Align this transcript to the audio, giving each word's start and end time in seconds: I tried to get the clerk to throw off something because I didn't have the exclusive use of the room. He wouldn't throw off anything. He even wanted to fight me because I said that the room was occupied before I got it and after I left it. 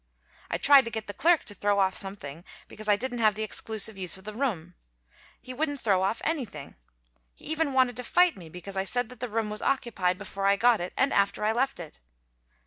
I 0.49 0.57
tried 0.57 0.85
to 0.85 0.89
get 0.89 1.05
the 1.05 1.13
clerk 1.13 1.43
to 1.43 1.53
throw 1.53 1.77
off 1.79 1.93
something 1.95 2.43
because 2.67 2.87
I 2.89 2.95
didn't 2.95 3.19
have 3.19 3.35
the 3.35 3.43
exclusive 3.43 3.99
use 3.99 4.17
of 4.17 4.23
the 4.23 4.33
room. 4.33 4.73
He 5.39 5.53
wouldn't 5.53 5.79
throw 5.79 6.01
off 6.01 6.21
anything. 6.23 6.73
He 7.35 7.45
even 7.45 7.71
wanted 7.73 7.97
to 7.97 8.03
fight 8.03 8.35
me 8.35 8.49
because 8.49 8.75
I 8.75 8.83
said 8.83 9.09
that 9.09 9.19
the 9.19 9.27
room 9.29 9.51
was 9.51 9.61
occupied 9.61 10.17
before 10.17 10.47
I 10.47 10.55
got 10.55 10.81
it 10.81 10.91
and 10.97 11.13
after 11.13 11.45
I 11.45 11.51
left 11.51 11.79
it. 11.79 11.99